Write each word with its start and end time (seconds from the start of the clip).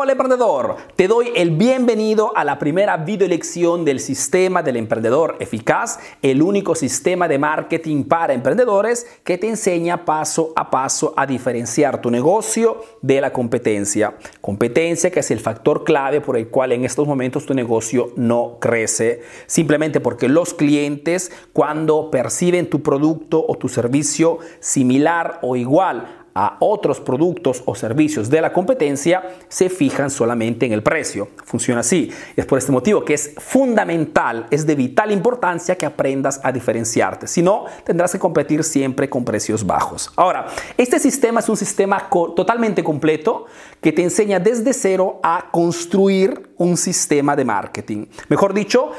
Hola 0.00 0.12
emprendedor, 0.12 0.76
te 0.94 1.08
doy 1.08 1.32
el 1.34 1.50
bienvenido 1.50 2.30
a 2.36 2.44
la 2.44 2.60
primera 2.60 2.98
video 2.98 3.26
lección 3.26 3.84
del 3.84 3.98
sistema 3.98 4.62
del 4.62 4.76
emprendedor 4.76 5.34
eficaz, 5.40 5.98
el 6.22 6.40
único 6.40 6.76
sistema 6.76 7.26
de 7.26 7.40
marketing 7.40 8.04
para 8.04 8.32
emprendedores 8.32 9.08
que 9.24 9.38
te 9.38 9.48
enseña 9.48 10.04
paso 10.04 10.52
a 10.54 10.70
paso 10.70 11.14
a 11.16 11.26
diferenciar 11.26 12.00
tu 12.00 12.12
negocio 12.12 12.80
de 13.02 13.20
la 13.20 13.32
competencia. 13.32 14.14
Competencia 14.40 15.10
que 15.10 15.18
es 15.18 15.32
el 15.32 15.40
factor 15.40 15.82
clave 15.82 16.20
por 16.20 16.36
el 16.36 16.46
cual 16.46 16.70
en 16.70 16.84
estos 16.84 17.08
momentos 17.08 17.44
tu 17.44 17.54
negocio 17.54 18.12
no 18.14 18.58
crece, 18.60 19.22
simplemente 19.46 19.98
porque 19.98 20.28
los 20.28 20.54
clientes 20.54 21.32
cuando 21.52 22.08
perciben 22.12 22.70
tu 22.70 22.84
producto 22.84 23.44
o 23.48 23.56
tu 23.56 23.68
servicio 23.68 24.38
similar 24.60 25.40
o 25.42 25.56
igual 25.56 26.27
a 26.38 26.56
otros 26.60 27.00
productos 27.00 27.62
o 27.64 27.74
servicios 27.74 28.30
de 28.30 28.40
la 28.40 28.52
competencia 28.52 29.22
se 29.48 29.68
fijan 29.68 30.08
solamente 30.08 30.66
en 30.66 30.72
el 30.72 30.84
precio. 30.84 31.28
Funciona 31.44 31.80
así. 31.80 32.12
Y 32.36 32.40
es 32.40 32.46
por 32.46 32.58
este 32.58 32.70
motivo 32.70 33.04
que 33.04 33.14
es 33.14 33.34
fundamental, 33.38 34.46
es 34.52 34.64
de 34.64 34.76
vital 34.76 35.10
importancia 35.10 35.76
que 35.76 35.84
aprendas 35.84 36.40
a 36.44 36.52
diferenciarte. 36.52 37.26
Si 37.26 37.42
no, 37.42 37.64
tendrás 37.84 38.12
que 38.12 38.20
competir 38.20 38.62
siempre 38.62 39.10
con 39.10 39.24
precios 39.24 39.66
bajos. 39.66 40.12
Ahora, 40.14 40.46
este 40.76 41.00
sistema 41.00 41.40
es 41.40 41.48
un 41.48 41.56
sistema 41.56 42.08
totalmente 42.08 42.84
completo 42.84 43.46
que 43.80 43.92
te 43.92 44.04
enseña 44.04 44.38
desde 44.38 44.72
cero 44.72 45.18
a 45.24 45.48
construir 45.50 46.50
un 46.56 46.76
sistema 46.76 47.34
de 47.34 47.44
marketing. 47.44 48.06
Mejor 48.28 48.54
dicho, 48.54 48.92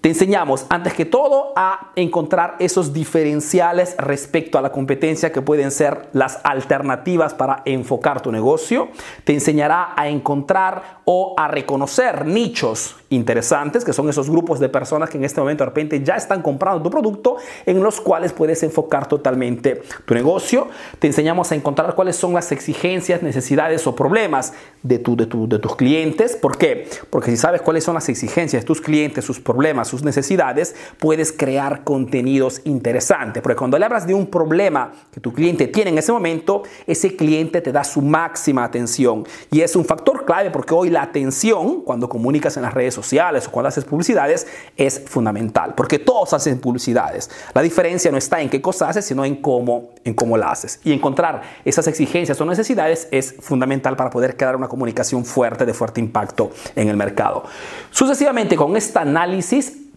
te 0.00 0.10
enseñamos, 0.10 0.66
antes 0.68 0.94
que 0.94 1.04
todo, 1.04 1.52
a 1.56 1.90
encontrar 1.96 2.54
esos 2.60 2.92
diferenciales 2.92 3.96
respecto 3.98 4.56
a 4.56 4.62
la 4.62 4.70
competencia 4.70 5.32
que 5.32 5.42
pueden 5.42 5.72
ser 5.72 6.08
las 6.12 6.38
alternativas 6.44 7.34
para 7.34 7.62
enfocar 7.64 8.20
tu 8.20 8.30
negocio. 8.30 8.88
Te 9.24 9.32
enseñará 9.32 9.94
a 9.96 10.08
encontrar 10.08 11.00
o 11.04 11.34
a 11.36 11.48
reconocer 11.48 12.26
nichos 12.26 12.96
interesantes, 13.10 13.84
que 13.84 13.92
son 13.92 14.08
esos 14.08 14.28
grupos 14.28 14.60
de 14.60 14.68
personas 14.68 15.08
que 15.10 15.18
en 15.18 15.24
este 15.24 15.40
momento 15.40 15.64
de 15.64 15.70
repente 15.70 16.02
ya 16.02 16.16
están 16.16 16.42
comprando 16.42 16.82
tu 16.82 16.90
producto, 16.90 17.36
en 17.64 17.82
los 17.82 18.00
cuales 18.00 18.32
puedes 18.32 18.62
enfocar 18.62 19.08
totalmente 19.08 19.82
tu 20.04 20.14
negocio. 20.14 20.68
Te 20.98 21.06
enseñamos 21.06 21.50
a 21.52 21.54
encontrar 21.54 21.94
cuáles 21.94 22.16
son 22.16 22.34
las 22.34 22.52
exigencias, 22.52 23.22
necesidades 23.22 23.86
o 23.86 23.94
problemas 23.94 24.52
de, 24.82 24.98
tu, 24.98 25.16
de, 25.16 25.26
de 25.26 25.58
tus 25.58 25.76
clientes. 25.76 26.36
¿Por 26.36 26.58
qué? 26.58 26.88
Porque 27.10 27.30
si 27.30 27.36
sabes 27.36 27.62
cuáles 27.62 27.84
son 27.84 27.94
las 27.94 28.08
exigencias 28.08 28.62
de 28.62 28.66
tus 28.66 28.80
clientes, 28.80 29.24
sus 29.24 29.40
problemas, 29.40 29.88
sus 29.88 30.02
necesidades, 30.02 30.74
puedes 30.98 31.32
crear 31.32 31.84
contenidos 31.84 32.60
interesantes. 32.64 33.42
Porque 33.42 33.56
cuando 33.56 33.78
le 33.78 33.84
hablas 33.84 34.06
de 34.06 34.14
un 34.14 34.26
problema 34.26 34.92
que 35.12 35.20
tu 35.20 35.32
cliente 35.32 35.66
tiene 35.68 35.90
en 35.90 35.98
ese 35.98 36.12
momento, 36.12 36.62
ese 36.86 37.16
cliente 37.16 37.60
te 37.60 37.72
da 37.72 37.84
su 37.84 38.02
máxima 38.02 38.64
atención. 38.64 39.24
Y 39.50 39.62
es 39.62 39.76
un 39.76 39.84
factor 39.84 40.24
clave 40.24 40.50
porque 40.50 40.74
hoy 40.74 40.90
la 40.90 41.02
atención, 41.02 41.82
cuando 41.82 42.08
comunicas 42.08 42.56
en 42.56 42.62
las 42.62 42.74
redes 42.74 42.97
sociales 42.98 43.46
o 43.46 43.50
cuando 43.50 43.68
haces 43.68 43.84
publicidades 43.84 44.46
es 44.76 45.02
fundamental, 45.06 45.74
porque 45.74 45.98
todos 45.98 46.32
hacen 46.32 46.60
publicidades. 46.60 47.30
La 47.54 47.62
diferencia 47.62 48.10
no 48.10 48.18
está 48.18 48.40
en 48.40 48.50
qué 48.50 48.60
cosa 48.60 48.88
haces, 48.88 49.04
sino 49.04 49.24
en 49.24 49.36
cómo, 49.36 49.90
en 50.04 50.14
cómo 50.14 50.36
la 50.36 50.50
haces. 50.50 50.80
Y 50.84 50.92
encontrar 50.92 51.42
esas 51.64 51.86
exigencias 51.86 52.40
o 52.40 52.44
necesidades 52.44 53.08
es 53.10 53.34
fundamental 53.40 53.96
para 53.96 54.10
poder 54.10 54.36
crear 54.36 54.56
una 54.56 54.68
comunicación 54.68 55.24
fuerte, 55.24 55.64
de 55.64 55.74
fuerte 55.74 56.00
impacto 56.00 56.50
en 56.74 56.88
el 56.88 56.96
mercado. 56.96 57.44
Sucesivamente, 57.90 58.56
con 58.56 58.76
este 58.76 58.98
análisis, 58.98 59.87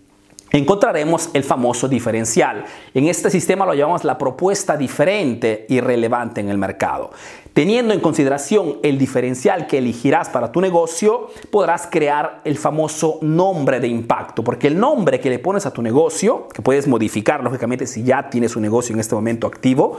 encontraremos 0.52 1.30
el 1.34 1.44
famoso 1.44 1.88
diferencial. 1.88 2.66
En 2.94 3.08
este 3.08 3.30
sistema 3.30 3.66
lo 3.66 3.74
llamamos 3.74 4.04
la 4.04 4.18
propuesta 4.18 4.78
diferente 4.78 5.66
y 5.70 5.80
relevante 5.80 6.42
en 6.42 6.50
el 6.50 6.58
mercado. 6.58 7.12
Teniendo 7.54 7.94
en 7.94 8.00
consideración 8.00 8.78
el 8.82 8.98
diferencial 8.98 9.68
que 9.68 9.80
elegirás 9.80 10.30
para 10.30 10.54
tu 10.54 10.62
negocio, 10.62 11.30
podrás 11.50 11.88
crear 11.92 12.40
el 12.46 12.58
famoso 12.58 13.18
nombre 13.22 13.82
de 13.82 13.90
impacto, 13.90 14.42
porque 14.42 14.68
el 14.68 14.80
nombre 14.80 15.20
que 15.20 15.30
le 15.30 15.40
pones 15.40 15.66
a 15.66 15.74
tu 15.74 15.82
negocio, 15.82 16.48
que 16.54 16.62
puedes 16.62 16.88
modificar 16.88 17.44
lógicamente 17.44 17.88
si 17.88 18.04
ya 18.04 18.30
tienes 18.30 18.56
un 18.56 18.62
negocio 18.62 18.94
en 18.94 19.02
este 19.02 19.16
momento 19.16 19.48
activo, 19.48 19.98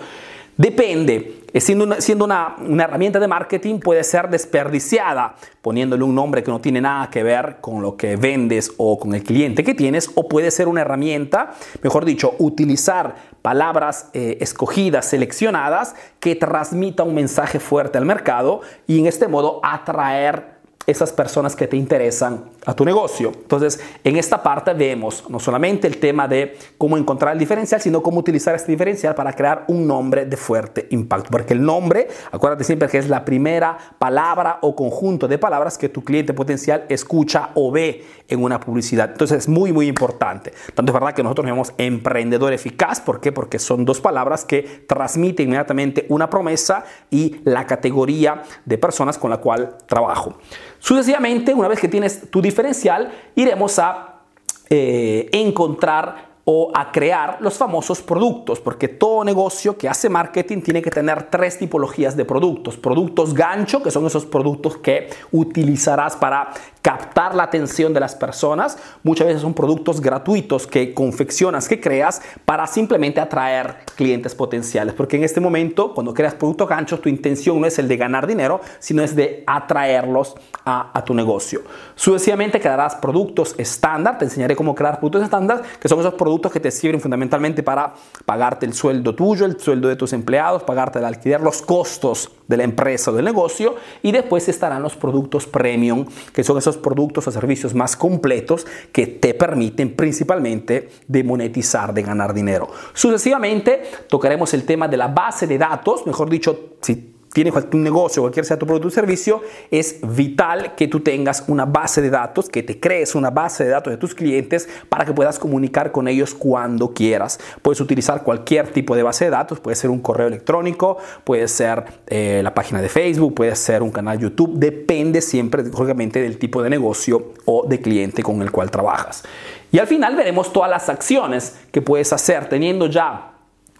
Depende, 0.56 1.44
siendo, 1.60 1.84
una, 1.84 2.00
siendo 2.00 2.26
una, 2.26 2.56
herramienta 2.78 3.18
de 3.18 3.26
marketing 3.26 3.78
puede 3.78 4.04
ser 4.04 4.28
desperdiciada 4.28 5.34
poniéndole 5.62 6.04
un 6.04 6.14
nombre 6.14 6.42
que 6.42 6.50
no 6.50 6.60
tiene 6.60 6.80
nada 6.80 7.08
que 7.08 7.22
ver 7.22 7.56
con 7.62 7.80
lo 7.80 7.96
que 7.96 8.16
vendes 8.16 8.70
o 8.76 8.98
con 8.98 9.14
el 9.14 9.22
cliente 9.22 9.64
que 9.64 9.74
tienes, 9.74 10.10
o 10.14 10.28
puede 10.28 10.50
ser 10.50 10.68
una 10.68 10.82
herramienta, 10.82 11.52
mejor 11.82 12.04
dicho, 12.04 12.34
utilizar 12.38 13.14
palabras 13.40 14.10
eh, 14.12 14.38
escogidas, 14.40 15.06
seleccionadas, 15.06 15.94
que 16.20 16.36
transmita 16.36 17.02
un 17.02 17.14
mensaje 17.14 17.58
fuerte 17.58 17.96
al 17.96 18.04
mercado 18.04 18.60
y 18.86 18.98
en 18.98 19.06
este 19.06 19.28
modo 19.28 19.60
atraer 19.62 20.51
esas 20.87 21.12
personas 21.12 21.54
que 21.54 21.66
te 21.66 21.76
interesan 21.76 22.44
a 22.66 22.75
tu 22.75 22.84
negocio. 22.84 23.32
Entonces, 23.34 23.81
en 24.03 24.16
esta 24.16 24.43
parte 24.43 24.72
vemos 24.75 25.25
no 25.28 25.38
solamente 25.38 25.87
el 25.87 25.98
tema 25.98 26.26
de 26.28 26.56
cómo 26.78 26.97
encontrar 26.97 27.32
el 27.32 27.38
diferencial, 27.38 27.81
sino 27.81 28.03
cómo 28.03 28.20
utilizar 28.20 28.54
este 28.54 28.72
diferencial 28.72 29.15
para 29.15 29.32
crear 29.32 29.65
un 29.69 29.87
nombre 29.87 30.26
de 30.26 30.37
fuerte 30.37 30.87
impacto. 30.91 31.31
Porque 31.31 31.54
el 31.54 31.62
nombre, 31.62 32.09
acuérdate 32.31 32.65
siempre 32.65 32.88
que 32.88 32.98
es 32.98 33.09
la 33.09 33.25
primera 33.25 33.78
palabra 33.98 34.59
o 34.62 34.75
conjunto 34.75 35.28
de 35.28 35.38
palabras 35.38 35.78
que 35.78 35.88
tu 35.88 36.03
cliente 36.03 36.34
potencial 36.34 36.84
escucha 36.88 37.50
o 37.54 37.70
ve 37.70 38.04
en 38.28 38.43
una 38.43 38.59
publicidad. 38.59 39.10
Entonces, 39.12 39.38
es 39.38 39.49
muy, 39.49 39.72
muy 39.72 39.87
importante. 39.87 40.53
Tanto 40.75 40.91
es 40.91 40.94
verdad 40.94 41.14
que 41.14 41.22
nosotros 41.22 41.47
llamamos 41.47 41.72
emprendedor 41.78 42.53
eficaz. 42.53 43.00
¿Por 43.00 43.20
qué? 43.20 43.32
Porque 43.32 43.59
son 43.59 43.84
dos 43.84 44.00
palabras 44.00 44.44
que 44.44 44.84
transmiten 44.87 45.47
inmediatamente 45.47 46.06
una 46.09 46.28
promesa 46.28 46.84
y 47.10 47.37
la 47.44 47.66
categoría 47.66 48.43
de 48.64 48.78
personas 48.78 49.19
con 49.19 49.31
la 49.31 49.38
cual 49.38 49.76
trabajo. 49.87 50.38
Sucesivamente, 50.82 51.54
una 51.54 51.69
vez 51.69 51.78
que 51.78 51.87
tienes 51.87 52.28
tu 52.28 52.43
diferencial, 52.43 53.12
iremos 53.37 53.78
a 53.78 54.22
eh, 54.69 55.28
encontrar 55.31 56.32
o 56.44 56.72
a 56.75 56.91
crear 56.91 57.37
los 57.38 57.54
famosos 57.56 58.03
productos, 58.03 58.59
porque 58.59 58.88
todo 58.88 59.22
negocio 59.22 59.78
que 59.78 59.88
hace 59.88 60.09
marketing 60.09 60.60
tiene 60.60 60.82
que 60.82 60.91
tener 60.91 61.31
tres 61.31 61.56
tipologías 61.56 62.16
de 62.16 62.25
productos. 62.25 62.76
Productos 62.76 63.32
gancho, 63.32 63.81
que 63.81 63.93
son 63.93 64.06
esos 64.06 64.26
productos 64.26 64.76
que 64.78 65.09
utilizarás 65.31 66.16
para 66.16 66.50
captar 66.82 67.34
la 67.37 67.44
atención 67.44 67.94
de 67.94 68.00
las 68.00 68.16
personas. 68.16 68.76
Muchas 69.04 69.28
veces 69.28 69.43
son 69.43 69.54
productos 69.54 70.00
gratuitos 70.00 70.66
que 70.66 70.93
confeccionas, 70.93 71.69
que 71.69 71.81
creas 71.81 72.20
para 72.44 72.66
simplemente 72.66 73.20
atraer 73.20 73.76
clientes 73.94 74.34
potenciales. 74.34 74.93
Porque 74.94 75.16
en 75.16 75.22
este 75.22 75.41
momento, 75.41 75.94
cuando 75.94 76.12
creas 76.12 76.34
productos 76.34 76.69
ganchos, 76.69 77.00
tu 77.00 77.09
intención 77.09 77.60
no 77.60 77.66
es 77.66 77.78
el 77.78 77.87
de 77.87 77.97
ganar 77.97 78.26
dinero, 78.26 78.60
sino 78.81 79.03
es 79.03 79.15
de 79.15 79.44
atraerlos 79.47 80.34
a, 80.65 80.91
a 80.93 81.04
tu 81.04 81.15
negocio. 81.15 81.62
Sucesivamente 81.94 82.60
crearás 82.60 82.97
productos 82.97 83.54
estándar. 83.59 84.19
Te 84.19 84.25
enseñaré 84.25 84.56
cómo 84.56 84.75
crear 84.75 84.99
productos 84.99 85.22
estándar, 85.22 85.62
que 85.81 85.88
son 85.88 86.00
esos 86.00 86.14
productos 86.14 86.50
que 86.50 86.59
te 86.59 86.72
sirven 86.72 87.00
fundamentalmente 87.00 87.62
para 87.62 87.94
pagarte 88.25 88.66
el 88.66 88.75
sueldo 88.75 89.14
tuyo, 89.14 89.47
el 89.47 89.59
sueldo 89.60 89.87
de 89.87 89.94
tus 89.94 90.12
empleados, 90.12 90.64
pagarte 90.64 90.99
el 90.99 91.04
alquiler, 91.04 91.41
los 91.41 91.62
costos 91.62 92.31
de 92.49 92.56
la 92.56 92.64
empresa 92.64 93.12
o 93.12 93.14
del 93.14 93.25
negocio. 93.25 93.76
Y 94.03 94.10
después 94.10 94.49
estarán 94.49 94.82
los 94.82 94.97
productos 94.97 95.47
premium, 95.47 96.06
que 96.32 96.43
son 96.43 96.59
esos 96.59 96.72
productos 96.77 97.27
o 97.27 97.31
servicios 97.31 97.75
más 97.75 97.97
completos 97.97 98.66
que 98.93 99.06
te 99.06 99.34
permiten 99.34 99.94
principalmente 99.94 100.88
de 101.06 101.25
monetizar, 101.25 101.93
de 101.94 102.03
ganar 102.03 102.34
dinero. 102.34 102.69
Sucesivamente 102.93 103.83
tocaremos 104.09 104.53
el 104.55 104.65
tema 104.65 104.88
de 104.88 104.97
la 104.97 105.09
base 105.09 105.47
de 105.47 105.59
datos, 105.59 106.06
mejor 106.06 106.31
dicho, 106.31 106.77
si 106.81 107.12
tienes 107.32 107.54
un 107.72 107.82
negocio, 107.82 108.22
cualquier 108.22 108.44
sea 108.44 108.59
tu 108.59 108.66
producto 108.66 108.88
o 108.88 108.91
servicio, 108.91 109.41
es 109.70 109.98
vital 110.03 110.75
que 110.75 110.87
tú 110.87 111.00
tengas 111.00 111.44
una 111.48 111.65
base 111.65 112.03
de 112.03 112.10
datos, 112.10 112.48
que 112.48 112.62
te 112.62 112.78
crees 112.78 113.15
una 113.15 113.31
base 113.31 113.65
de 113.65 113.70
datos 113.70 113.91
de 113.91 113.97
tus 113.97 114.15
clientes 114.15 114.69
para 114.88 115.04
que 115.04 115.12
puedas 115.12 115.38
comunicar 115.38 115.93
con 115.93 116.09
ellos 116.09 116.34
cuando 116.34 116.93
quieras. 116.93 117.38
Puedes 117.62 117.81
utilizar 117.81 118.22
cualquier 118.22 118.69
tipo 118.69 118.94
de 118.94 119.03
base 119.03 119.25
de 119.25 119.31
datos, 119.31 119.60
puede 119.60 119.76
ser 119.76 119.91
un 119.91 120.00
correo 120.00 120.26
electrónico, 120.26 120.98
puede 121.25 121.48
ser 121.48 121.84
eh, 122.06 122.41
la 122.44 122.54
página 122.54 122.82
de 122.82 122.88
Facebook, 122.88 123.34
puede 123.34 123.56
ser 123.56 123.82
un 123.82 123.91
canal 123.91 124.19
YouTube, 124.19 124.53
depende 124.59 125.22
siempre, 125.22 125.62
lógicamente, 125.64 126.20
del 126.20 126.38
tipo 126.38 126.62
de 126.62 126.69
negocio 126.69 127.32
o 127.46 127.67
de 127.67 127.81
cliente 127.81 128.23
con 128.23 128.43
el 128.43 128.50
cual 128.50 128.70
trabajas. 128.70 129.23
Y 129.70 129.79
al 129.79 129.87
final 129.87 130.17
veremos 130.17 130.52
todas 130.52 130.69
las 130.69 130.90
acciones 130.90 131.56
que 131.70 131.81
puedes 131.81 132.12
hacer 132.12 132.49
teniendo 132.50 132.88
ya 132.88 133.32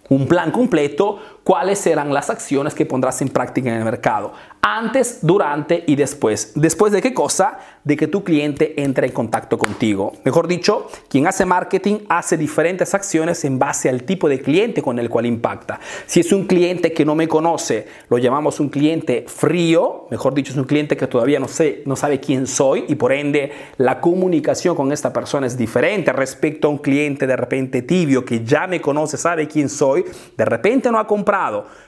un 0.09 0.27
plan 0.27 0.51
completo, 0.51 1.19
cuáles 1.45 1.79
serán 1.79 2.13
las 2.13 2.31
acciones 2.31 2.75
que 2.75 2.87
pondrás 2.87 3.21
en 3.23 3.29
práctica 3.29 3.69
en 3.69 3.77
el 3.77 3.85
mercado, 3.85 4.33
antes, 4.65 5.19
durante 5.23 5.83
y 5.89 5.97
después. 5.97 6.53
¿Después 6.55 6.93
de 6.93 7.03
qué 7.03 7.13
cosa? 7.13 7.59
De 7.83 7.97
que 7.97 8.07
tu 8.07 8.23
cliente 8.23 8.81
entre 8.81 9.09
en 9.09 9.13
contacto 9.13 9.59
contigo. 9.59 10.13
Mejor 10.25 10.47
dicho, 10.47 10.87
quien 11.09 11.27
hace 11.27 11.45
marketing 11.45 11.99
hace 12.09 12.37
diferentes 12.37 12.95
acciones 12.95 13.45
en 13.45 13.59
base 13.59 13.89
al 13.89 14.05
tipo 14.05 14.29
de 14.29 14.41
cliente 14.41 14.81
con 14.81 15.01
el 15.01 15.11
cual 15.11 15.27
impacta. 15.27 15.81
Si 16.07 16.21
es 16.21 16.33
un 16.33 16.47
cliente 16.47 16.93
que 16.93 17.05
no 17.05 17.17
me 17.17 17.27
conoce, 17.27 17.89
lo 18.09 18.19
llamamos 18.19 18.61
un 18.61 18.69
cliente 18.69 19.25
frío, 19.27 20.07
mejor 20.13 20.33
dicho, 20.33 20.53
es 20.53 20.59
un 20.59 20.65
cliente 20.65 20.97
que 20.97 21.09
todavía 21.09 21.41
no, 21.41 21.49
sé, 21.49 21.83
no 21.85 21.97
sabe 21.97 22.21
quién 22.21 22.47
soy 22.47 22.85
y 22.87 22.95
por 22.95 23.13
ende 23.13 23.51
la 23.79 24.01
comunicación 24.01 24.77
con 24.77 24.93
esta 24.93 25.13
persona 25.13 25.49
es 25.49 25.57
diferente 25.57 26.13
respecto 26.13 26.69
a 26.69 26.71
un 26.71 26.79
cliente 26.79 27.27
de 27.27 27.37
repente 27.37 27.83
tibio 27.83 28.25
que 28.25 28.45
ya 28.45 28.69
me 28.69 28.81
conoce, 28.81 29.17
sabe 29.17 29.49
quién 29.49 29.69
soy, 29.69 30.05
de 30.37 30.45
repente 30.45 30.93
no 30.93 31.01
ha 31.01 31.07
comprado 31.07 31.32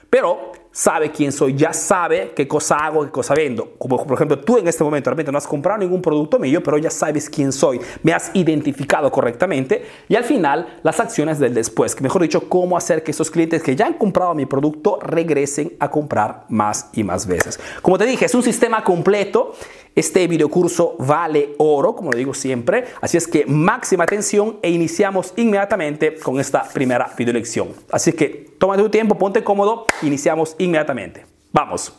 pero 0.09 0.51
sabe 0.71 1.09
quién 1.11 1.31
soy, 1.31 1.55
ya 1.55 1.71
sabe 1.71 2.33
qué 2.35 2.47
cosa 2.47 2.75
hago, 2.75 3.05
qué 3.05 3.11
cosa 3.11 3.33
vendo. 3.33 3.75
Como 3.77 4.05
por 4.05 4.15
ejemplo, 4.15 4.39
tú 4.39 4.57
en 4.57 4.67
este 4.67 4.83
momento 4.83 5.09
realmente 5.09 5.31
no 5.31 5.37
has 5.37 5.47
comprado 5.47 5.79
ningún 5.79 6.01
producto 6.01 6.37
mío, 6.37 6.61
pero 6.61 6.77
ya 6.77 6.89
sabes 6.89 7.29
quién 7.29 7.53
soy, 7.53 7.79
me 8.03 8.13
has 8.13 8.31
identificado 8.33 9.09
correctamente. 9.11 9.85
Y 10.09 10.15
al 10.15 10.25
final, 10.25 10.79
las 10.83 10.99
acciones 10.99 11.39
del 11.39 11.53
después, 11.53 11.95
que 11.95 12.03
mejor 12.03 12.21
dicho, 12.21 12.49
cómo 12.49 12.75
hacer 12.75 13.03
que 13.03 13.11
esos 13.11 13.31
clientes 13.31 13.63
que 13.63 13.75
ya 13.75 13.85
han 13.85 13.93
comprado 13.93 14.35
mi 14.35 14.45
producto 14.45 14.99
regresen 15.01 15.73
a 15.79 15.89
comprar 15.89 16.45
más 16.49 16.89
y 16.93 17.03
más 17.03 17.25
veces. 17.25 17.59
Como 17.81 17.97
te 17.97 18.05
dije, 18.05 18.25
es 18.25 18.35
un 18.35 18.43
sistema 18.43 18.83
completo 18.83 19.53
este 19.95 20.27
videocurso 20.27 20.95
vale 20.99 21.55
oro, 21.57 21.95
como 21.95 22.11
lo 22.11 22.17
digo 22.17 22.33
siempre, 22.33 22.85
así 23.01 23.17
es 23.17 23.27
que 23.27 23.45
máxima 23.45 24.03
atención 24.03 24.59
e 24.61 24.69
iniciamos 24.69 25.33
inmediatamente 25.37 26.15
con 26.19 26.39
esta 26.39 26.63
primera 26.63 27.09
video 27.17 27.33
lección. 27.33 27.69
Así 27.91 28.11
que 28.11 28.55
toma 28.59 28.77
tu 28.77 28.89
tiempo, 28.89 29.17
ponte 29.17 29.43
cómodo, 29.43 29.85
iniciamos 30.01 30.55
inmediatamente. 30.59 31.25
Vamos. 31.53 31.93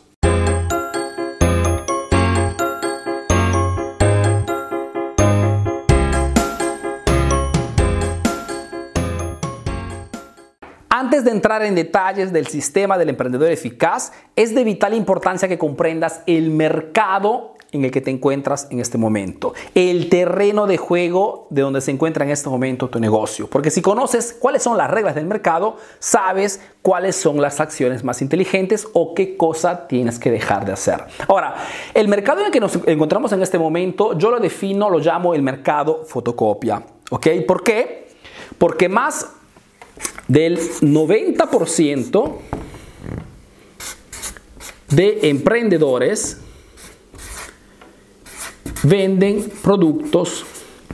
Antes 10.89 11.23
de 11.23 11.31
entrar 11.31 11.63
en 11.63 11.75
detalles 11.75 12.33
del 12.33 12.47
sistema 12.47 12.97
del 12.97 13.09
emprendedor 13.09 13.51
eficaz, 13.51 14.11
es 14.35 14.53
de 14.55 14.63
vital 14.63 14.93
importancia 14.93 15.47
que 15.47 15.57
comprendas 15.57 16.21
el 16.25 16.49
mercado 16.49 17.56
en 17.71 17.83
el 17.83 17.91
que 17.91 18.01
te 18.01 18.11
encuentras 18.11 18.67
en 18.71 18.79
este 18.79 18.97
momento, 18.97 19.53
el 19.75 20.09
terreno 20.09 20.67
de 20.67 20.77
juego 20.77 21.47
de 21.49 21.61
donde 21.61 21.81
se 21.81 21.91
encuentra 21.91 22.23
en 22.23 22.31
este 22.31 22.49
momento 22.49 22.89
tu 22.89 22.99
negocio. 22.99 23.47
Porque 23.47 23.71
si 23.71 23.81
conoces 23.81 24.35
cuáles 24.39 24.63
son 24.63 24.77
las 24.77 24.89
reglas 24.89 25.15
del 25.15 25.25
mercado, 25.25 25.77
sabes 25.99 26.61
cuáles 26.81 27.15
son 27.15 27.41
las 27.41 27.59
acciones 27.59 28.03
más 28.03 28.21
inteligentes 28.21 28.87
o 28.93 29.13
qué 29.13 29.35
cosa 29.35 29.87
tienes 29.87 30.19
que 30.19 30.31
dejar 30.31 30.65
de 30.65 30.71
hacer. 30.71 31.03
Ahora, 31.27 31.55
el 31.93 32.07
mercado 32.07 32.39
en 32.39 32.47
el 32.47 32.51
que 32.51 32.59
nos 32.59 32.79
encontramos 32.85 33.31
en 33.33 33.41
este 33.41 33.59
momento, 33.59 34.17
yo 34.17 34.31
lo 34.31 34.39
defino, 34.39 34.89
lo 34.89 34.99
llamo 34.99 35.33
el 35.33 35.41
mercado 35.41 36.05
fotocopia. 36.05 36.83
¿Ok? 37.09 37.27
¿Por 37.47 37.63
qué? 37.63 38.07
Porque 38.57 38.89
más 38.89 39.27
del 40.27 40.59
90% 40.59 42.33
de 44.89 45.29
emprendedores 45.29 46.41
venden 48.87 49.43
productos 49.63 50.45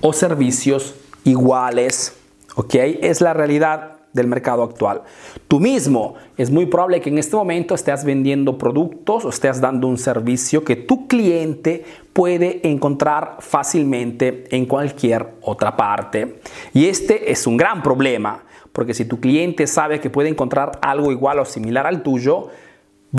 o 0.01 0.13
servicios 0.13 0.95
iguales. 1.23 2.17
¿Ok? 2.55 2.75
Es 2.75 3.21
la 3.21 3.33
realidad 3.33 3.97
del 4.13 4.27
mercado 4.27 4.63
actual. 4.63 5.01
Tú 5.47 5.59
mismo 5.59 6.15
es 6.37 6.51
muy 6.51 6.67
probable 6.67 7.01
que 7.01 7.09
en 7.09 7.17
este 7.17 7.35
momento 7.35 7.73
estés 7.73 8.03
vendiendo 8.03 8.57
productos 8.57 9.25
o 9.25 9.29
estés 9.29 9.59
dando 9.59 9.87
un 9.87 9.97
servicio 9.97 10.63
que 10.63 10.75
tu 10.75 11.07
cliente 11.07 11.83
puede 12.13 12.67
encontrar 12.67 13.37
fácilmente 13.39 14.45
en 14.55 14.65
cualquier 14.65 15.33
otra 15.41 15.75
parte. 15.75 16.39
Y 16.73 16.85
este 16.85 17.31
es 17.31 17.47
un 17.47 17.57
gran 17.57 17.81
problema, 17.81 18.43
porque 18.71 18.93
si 18.93 19.05
tu 19.05 19.19
cliente 19.19 19.65
sabe 19.65 19.99
que 19.99 20.11
puede 20.11 20.29
encontrar 20.29 20.79
algo 20.81 21.11
igual 21.11 21.39
o 21.39 21.45
similar 21.45 21.87
al 21.87 22.03
tuyo, 22.03 22.49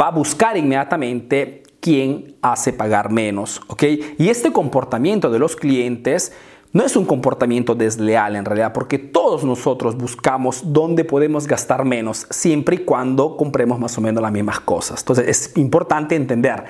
va 0.01 0.09
a 0.09 0.13
buscar 0.13 0.57
inmediatamente 0.57 1.64
quién 1.85 2.37
hace 2.41 2.73
pagar 2.73 3.13
menos, 3.13 3.61
¿ok? 3.67 3.83
Y 4.17 4.31
este 4.31 4.55
comportamiento 4.55 5.31
de 5.31 5.39
los 5.39 5.55
clientes 5.55 6.33
no 6.73 6.83
es 6.83 6.97
un 6.97 7.05
comportamiento 7.05 7.75
desleal 7.75 8.37
en 8.37 8.47
realidad, 8.47 8.73
porque 8.73 8.99
todos 8.99 9.45
nosotros 9.45 9.95
buscamos 9.95 10.73
dónde 10.73 11.05
podemos 11.05 11.47
gastar 11.47 11.85
menos, 11.85 12.27
siempre 12.31 12.77
y 12.77 12.79
cuando 12.79 13.37
compremos 13.37 13.79
más 13.79 13.99
o 13.99 14.01
menos 14.01 14.23
las 14.23 14.33
mismas 14.33 14.61
cosas. 14.61 15.01
Entonces 15.01 15.29
es 15.29 15.59
importante 15.59 16.17
entender 16.17 16.65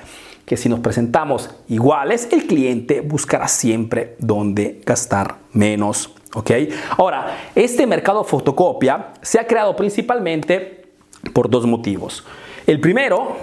que 0.45 0.57
si 0.57 0.67
nos 0.67 0.81
presentamos 0.81 1.49
iguales, 1.69 2.27
el 2.33 2.45
cliente 2.45 2.99
buscará 2.99 3.47
siempre 3.47 4.17
dónde 4.19 4.81
gastar 4.85 5.37
menos. 5.53 6.13
¿ok? 6.33 6.51
Ahora, 6.97 7.37
este 7.55 7.87
mercado 7.87 8.25
fotocopia 8.25 9.13
se 9.21 9.39
ha 9.39 9.47
creado 9.47 9.77
principalmente 9.77 10.89
por 11.31 11.49
dos 11.49 11.65
motivos. 11.65 12.25
El 12.67 12.81
primero 12.81 13.37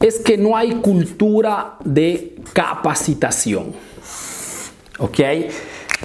es 0.00 0.18
que 0.18 0.36
no 0.36 0.56
hay 0.56 0.74
cultura 0.76 1.76
de 1.84 2.36
capacitación. 2.52 3.72
¿Ok? 4.98 5.20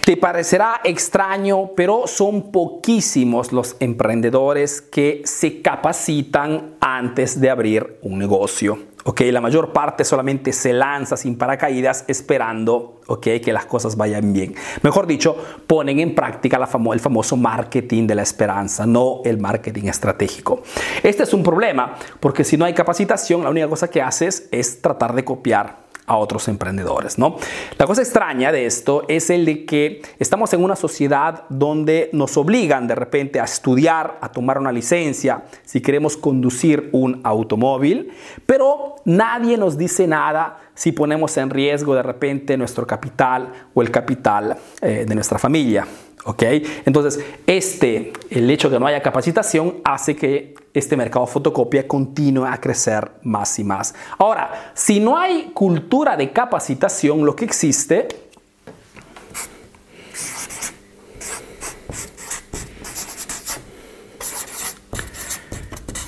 Te 0.06 0.16
parecerá 0.16 0.80
extraño, 0.84 1.72
pero 1.76 2.08
son 2.08 2.52
poquísimos 2.52 3.52
los 3.52 3.76
emprendedores 3.82 4.82
que 4.82 5.22
se 5.26 5.62
capacitan 5.62 6.76
antes 6.80 7.40
de 7.42 7.50
abrir 7.50 8.00
un 8.02 8.18
negocio. 8.18 8.80
¿ok? 9.04 9.22
La 9.32 9.42
mayor 9.42 9.74
parte 9.74 10.06
solamente 10.06 10.54
se 10.54 10.74
lanza 10.74 11.18
sin 11.18 11.38
paracaídas 11.38 12.06
esperando, 12.08 13.02
¿ok? 13.08 13.28
Que 13.44 13.54
las 13.54 13.66
cosas 13.66 13.98
vayan 13.98 14.32
bien. 14.34 14.56
Mejor 14.82 15.08
dicho, 15.08 15.36
ponen 15.68 16.00
en 16.00 16.16
práctica 16.16 16.58
el 16.58 17.00
famoso 17.00 17.38
marketing 17.38 18.08
de 18.08 18.16
la 18.16 18.22
esperanza, 18.22 18.86
no 18.86 19.22
el 19.26 19.38
marketing 19.38 19.86
estratégico. 19.86 20.64
Este 21.04 21.24
es 21.24 21.34
un 21.34 21.44
problema 21.44 21.96
porque 22.20 22.44
si 22.44 22.58
no 22.58 22.66
hay 22.66 22.74
capacitación, 22.74 23.44
la 23.44 23.50
única 23.50 23.68
cosa 23.68 23.90
que 23.90 24.02
haces 24.02 24.48
es 24.52 24.82
tratar 24.82 25.14
de 25.14 25.24
copiar 25.24 25.91
a 26.12 26.18
otros 26.18 26.50
emprendedores, 26.50 27.18
¿no? 27.18 27.38
La 27.78 27.86
cosa 27.86 28.02
extraña 28.02 28.52
de 28.52 28.66
esto 28.66 29.06
es 29.08 29.30
el 29.30 29.46
de 29.46 29.64
que 29.66 30.02
estamos 30.20 30.52
en 30.52 30.62
una 30.62 30.76
sociedad 30.76 31.46
donde 31.48 32.10
nos 32.12 32.36
obligan 32.36 32.86
de 32.86 32.96
repente 32.96 33.40
a 33.40 33.46
estudiar, 33.46 34.18
a 34.20 34.30
tomar 34.30 34.58
una 34.58 34.74
licencia 34.74 35.46
si 35.64 35.80
queremos 35.80 36.18
conducir 36.18 36.90
un 36.92 37.22
automóvil, 37.24 38.12
pero 38.46 38.91
nadie 39.06 39.58
nos 39.58 39.78
dice 39.78 40.08
nada 40.08 40.58
si 40.74 40.92
ponemos 40.92 41.36
en 41.38 41.50
riesgo 41.50 41.96
de 41.96 42.04
repente 42.04 42.58
nuestro 42.58 42.86
capital 42.88 43.52
o 43.74 43.82
el 43.82 43.92
capital 43.92 44.58
eh, 44.82 45.06
de 45.08 45.16
nuestra 45.16 45.38
familia. 45.38 45.86
¿Ok? 46.24 46.44
Entonces, 46.86 47.24
este, 47.48 48.14
el 48.30 48.50
hecho 48.50 48.70
de 48.70 48.76
que 48.76 48.80
no 48.80 48.86
haya 48.86 49.02
capacitación 49.02 49.78
hace 49.84 50.16
que 50.16 50.54
este 50.74 50.96
mercado 50.96 51.26
fotocopia 51.26 51.88
continúe 51.88 52.46
a 52.46 52.58
crecer 52.58 53.12
más 53.24 53.58
y 53.58 53.64
más. 53.64 53.96
Ahora, 54.20 54.72
si 54.76 55.00
no 55.00 55.18
hay 55.18 55.52
cultura 55.54 56.16
de 56.16 56.32
capacitación, 56.32 57.26
lo 57.26 57.36
que 57.36 57.46
existe 57.46 58.08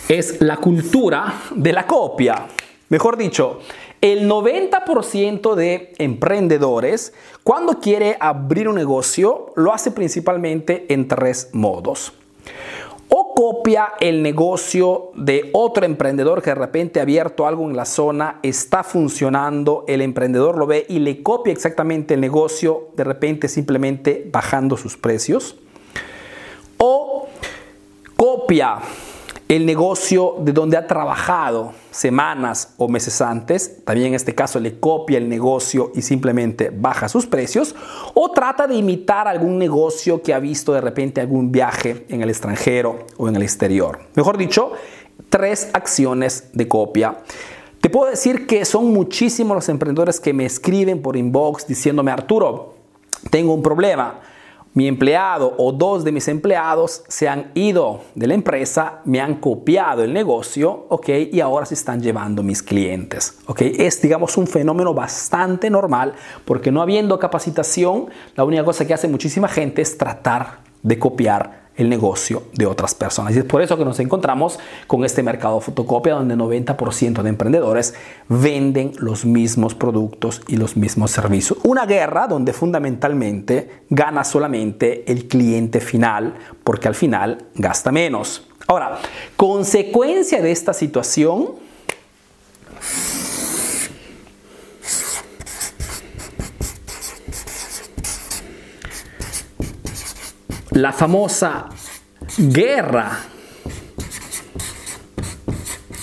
es 0.08 0.42
la 0.42 0.58
cultura 0.58 1.42
de 1.56 1.74
la 1.74 1.88
copia. 1.88 2.48
Mejor 2.94 3.18
dicho, 3.18 3.58
el 4.02 4.30
90% 4.30 5.56
de 5.56 5.94
emprendedores, 5.98 7.12
cuando 7.42 7.80
quiere 7.80 8.18
abrir 8.20 8.68
un 8.68 8.76
negocio, 8.76 9.52
lo 9.56 9.74
hace 9.74 9.90
principalmente 9.90 10.86
en 10.94 11.08
tres 11.08 11.50
modos. 11.54 12.14
O 13.10 13.34
copia 13.34 13.94
el 14.00 14.22
negocio 14.22 15.10
de 15.16 15.50
otro 15.54 15.88
emprendedor 15.88 16.44
que 16.44 16.52
de 16.52 16.56
repente 16.56 17.00
ha 17.00 17.02
abierto 17.02 17.48
algo 17.48 17.68
en 17.68 17.76
la 17.76 17.86
zona, 17.86 18.40
está 18.44 18.84
funcionando, 18.84 19.86
el 19.88 20.04
emprendedor 20.04 20.56
lo 20.56 20.68
ve 20.68 20.86
y 20.88 21.00
le 21.00 21.24
copia 21.24 21.52
exactamente 21.52 22.14
el 22.14 22.22
negocio, 22.22 22.90
de 22.96 23.06
repente 23.06 23.48
simplemente 23.48 24.30
bajando 24.32 24.78
sus 24.78 24.98
precios. 24.98 25.56
O 26.78 27.28
copia 28.16 28.78
el 29.56 29.68
negocio 29.68 30.38
de 30.40 30.52
donde 30.52 30.78
ha 30.78 30.88
trabajado 30.88 31.74
semanas 31.92 32.74
o 32.78 32.88
meses 32.88 33.22
antes, 33.22 33.86
también 33.86 34.08
en 34.08 34.14
este 34.16 34.34
caso 34.34 34.60
le 34.60 34.80
copia 34.80 35.20
el 35.20 35.30
negocio 35.30 35.92
y 35.94 36.02
simplemente 36.02 36.72
baja 36.76 37.08
sus 37.08 37.28
precios, 37.28 37.76
o 38.16 38.32
trata 38.32 38.66
de 38.66 38.74
imitar 38.74 39.28
algún 39.28 39.60
negocio 39.60 40.24
que 40.24 40.34
ha 40.34 40.40
visto 40.40 40.74
de 40.74 40.82
repente 40.82 41.22
algún 41.22 41.52
viaje 41.52 42.04
en 42.10 42.24
el 42.24 42.30
extranjero 42.32 43.06
o 43.18 43.30
en 43.30 43.36
el 43.36 43.44
exterior. 43.44 44.00
Mejor 44.16 44.40
dicho, 44.40 44.72
tres 45.30 45.70
acciones 45.74 46.50
de 46.54 46.68
copia. 46.68 47.20
Te 47.80 47.92
puedo 47.92 48.10
decir 48.10 48.48
que 48.48 48.66
son 48.66 48.92
muchísimos 48.92 49.54
los 49.54 49.70
emprendedores 49.70 50.20
que 50.20 50.34
me 50.34 50.46
escriben 50.46 51.04
por 51.04 51.16
inbox 51.16 51.68
diciéndome, 51.68 52.10
Arturo, 52.10 52.74
tengo 53.30 53.54
un 53.54 53.62
problema 53.62 54.20
mi 54.74 54.88
empleado 54.88 55.54
o 55.58 55.72
dos 55.72 56.04
de 56.04 56.12
mis 56.12 56.28
empleados 56.28 57.04
se 57.08 57.30
han 57.30 57.52
ido 57.54 58.02
de 58.16 58.28
la 58.28 58.34
empresa, 58.34 59.02
me 59.06 59.22
han 59.22 59.36
copiado 59.36 60.04
el 60.04 60.14
negocio, 60.14 60.88
¿ok? 60.90 61.10
Y 61.32 61.40
ahora 61.42 61.66
se 61.66 61.76
están 61.76 62.02
llevando 62.02 62.44
mis 62.44 62.64
clientes, 62.64 63.38
¿ok? 63.46 63.62
Es, 63.62 64.02
digamos, 64.02 64.38
un 64.38 64.48
fenómeno 64.48 64.94
bastante 64.94 65.70
normal 65.70 66.14
porque 66.46 66.72
no 66.72 66.82
habiendo 66.82 67.20
capacitación, 67.20 68.08
la 68.36 68.44
única 68.44 68.64
cosa 68.64 68.88
que 68.88 68.94
hace 68.94 69.08
muchísima 69.08 69.48
gente 69.48 69.82
es 69.82 69.98
tratar 69.98 70.60
de 70.82 71.00
copiar 71.00 71.63
el 71.76 71.90
negocio 71.90 72.44
de 72.54 72.66
otras 72.66 72.94
personas. 72.96 73.36
Y 73.36 73.40
es 73.40 73.46
por 73.46 73.62
eso 73.62 73.78
que 73.78 73.86
nos 73.86 74.00
encontramos 74.00 74.60
con 74.88 75.04
este 75.04 75.24
mercado 75.24 75.60
fotocopia 75.60 76.14
donde 76.14 76.36
90% 76.36 77.22
de 77.22 77.30
emprendedores 77.30 77.96
venden 78.30 78.94
los 78.98 79.26
mismos 79.26 79.74
productos 79.76 80.42
y 80.48 80.58
los 80.58 80.78
mismos 80.78 81.12
servicios. 81.12 81.60
Una 81.64 81.86
guerra 81.86 82.28
donde 82.28 82.54
fundamentalmente 82.54 83.84
gana 83.90 84.24
solamente 84.24 85.12
el 85.12 85.28
cliente 85.28 85.80
final 85.80 86.36
porque 86.64 86.88
al 86.88 86.96
final 86.96 87.46
gasta 87.56 87.92
menos. 87.92 88.48
Ahora, 88.68 89.00
consecuencia 89.36 90.42
de 90.42 90.52
esta 90.52 90.74
situación, 90.74 91.56
la 100.74 100.92
famosa 100.92 101.70
guerra 102.38 103.20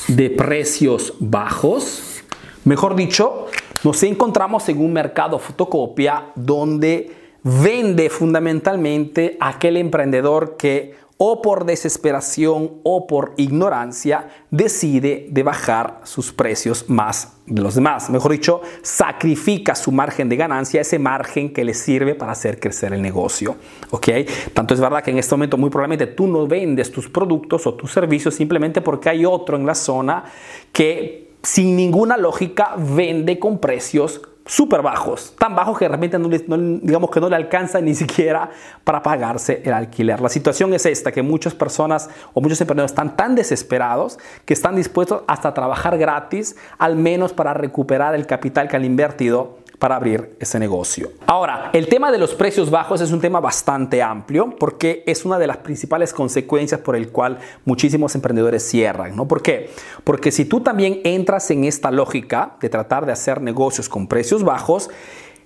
de 0.07 0.31
precios 0.31 1.15
bajos. 1.19 2.23
Mejor 2.65 2.95
dicho, 2.95 3.47
nos 3.83 4.03
encontramos 4.05 4.69
en 4.69 4.81
un 4.81 4.93
mercado 4.93 5.39
fotocopia 5.41 6.27
donde 6.37 7.11
vende 7.43 8.11
fundamentalmente 8.11 9.37
aquel 9.41 9.77
emprendedor 9.77 10.57
que 10.57 10.95
o 11.23 11.43
por 11.43 11.67
desesperación 11.67 12.81
o 12.83 13.07
por 13.07 13.35
ignorancia 13.37 14.31
decide 14.51 15.27
de 15.29 15.43
bajar 15.43 16.01
sus 16.05 16.33
precios 16.33 16.89
más 16.89 17.35
de 17.45 17.61
los 17.61 17.75
demás. 17.75 18.09
Mejor 18.09 18.33
dicho, 18.33 18.63
sacrifica 18.81 19.75
su 19.75 19.93
margen 19.93 20.31
de 20.31 20.37
ganancia, 20.37 20.81
ese 20.81 20.99
margen 20.99 21.53
que 21.53 21.63
le 21.63 21.75
sirve 21.75 22.15
para 22.15 22.33
hacer 22.33 22.59
crecer 22.59 22.95
el 22.95 23.03
negocio. 23.03 23.57
¿Ok? 23.91 24.09
Tanto 24.55 24.73
es 24.73 24.81
verdad 24.81 25.03
que 25.05 25.11
en 25.11 25.19
este 25.19 25.35
momento 25.35 25.59
muy 25.59 25.69
probablemente 25.69 26.07
tú 26.07 26.27
no 26.27 26.47
vendes 26.47 26.91
tus 26.91 27.11
productos 27.11 27.67
o 27.67 27.75
tus 27.75 27.93
servicios 27.93 28.35
simplemente 28.35 28.81
porque 28.81 29.11
hay 29.11 29.27
otro 29.27 29.59
en 29.59 29.67
la 29.67 29.75
zona 29.75 30.25
que 30.73 31.35
sin 31.43 31.77
ninguna 31.77 32.17
lógica 32.17 32.77
vende 32.79 33.39
con 33.39 33.59
precios 33.59 34.23
súper 34.51 34.83
bajos, 34.83 35.33
tan 35.39 35.55
bajos 35.55 35.79
que 35.79 35.87
realmente 35.87 36.19
no, 36.19 36.29
digamos 36.29 37.11
que 37.11 37.21
no 37.21 37.29
le 37.29 37.37
alcanza 37.37 37.81
ni 37.81 37.95
siquiera 37.95 38.51
para 38.83 39.01
pagarse 39.01 39.63
el 39.65 39.73
alquiler. 39.73 40.21
La 40.21 40.29
situación 40.29 40.75
es 40.75 40.87
esta, 40.87 41.13
que 41.13 41.23
muchas 41.23 41.55
personas 41.55 42.11
o 42.35 42.41
muchos 42.41 42.61
emprendedores 42.61 42.91
están 42.91 43.15
tan 43.17 43.37
desesperados 43.37 44.19
que 44.45 44.53
están 44.53 44.75
dispuestos 44.75 45.23
hasta 45.29 45.51
a 45.51 45.55
trabajar 45.55 45.97
gratis, 45.99 46.57
al 46.79 46.97
menos 46.97 47.33
para 47.33 47.55
recuperar 47.55 48.17
el 48.17 48.27
capital 48.27 48.67
que 48.67 48.75
han 48.75 48.85
invertido 48.85 49.60
para 49.81 49.97
abrir 49.97 50.37
ese 50.39 50.59
negocio. 50.59 51.11
Ahora, 51.27 51.71
el 51.73 51.89
tema 51.89 52.13
de 52.13 52.19
los 52.19 52.35
precios 52.35 52.71
bajos 52.71 53.01
es 53.01 53.13
un 53.13 53.21
tema 53.21 53.41
bastante 53.41 54.03
amplio 54.03 54.55
porque 54.59 55.03
es 55.07 55.25
una 55.25 55.39
de 55.39 55.47
las 55.47 55.57
principales 55.57 56.13
consecuencias 56.13 56.83
por 56.83 56.95
el 56.95 57.09
cual 57.09 57.39
muchísimos 57.65 58.15
emprendedores 58.15 58.63
cierran, 58.63 59.17
¿no? 59.17 59.27
¿Por 59.27 59.43
qué? 59.43 59.71
Porque 60.05 60.31
si 60.33 60.45
tú 60.45 60.61
también 60.61 61.01
entras 61.03 61.51
en 61.51 61.65
esta 61.65 61.91
lógica 61.91 62.57
de 62.61 62.69
tratar 62.69 63.07
de 63.07 63.13
hacer 63.13 63.41
negocios 63.41 63.89
con 63.89 64.07
precios 64.07 64.45
bajos, 64.45 64.91